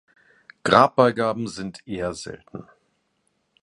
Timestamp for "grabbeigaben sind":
0.63-1.87